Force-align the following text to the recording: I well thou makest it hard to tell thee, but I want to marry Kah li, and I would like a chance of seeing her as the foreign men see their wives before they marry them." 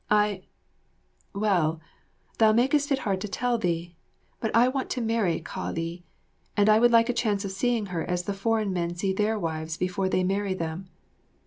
I 0.09 0.45
well 1.31 1.79
thou 2.39 2.53
makest 2.53 2.91
it 2.91 2.97
hard 3.05 3.21
to 3.21 3.27
tell 3.27 3.59
thee, 3.59 3.95
but 4.39 4.49
I 4.55 4.67
want 4.67 4.89
to 4.89 4.99
marry 4.99 5.39
Kah 5.41 5.69
li, 5.69 6.03
and 6.57 6.67
I 6.69 6.79
would 6.79 6.89
like 6.91 7.07
a 7.09 7.13
chance 7.13 7.45
of 7.45 7.51
seeing 7.51 7.85
her 7.93 8.01
as 8.03 8.23
the 8.23 8.33
foreign 8.33 8.73
men 8.73 8.95
see 8.95 9.13
their 9.13 9.37
wives 9.37 9.77
before 9.77 10.09
they 10.09 10.23
marry 10.23 10.55
them." 10.55 10.89